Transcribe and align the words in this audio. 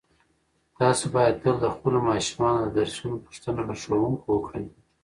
تاسو 0.79 1.05
باید 1.15 1.35
تل 1.43 1.55
د 1.63 1.67
خپلو 1.75 1.97
ماشومانو 2.09 2.59
د 2.65 2.71
درسونو 2.77 3.15
پوښتنه 3.25 3.61
له 3.67 3.75
ښوونکو 3.81 4.25
وکړئ. 4.31 4.65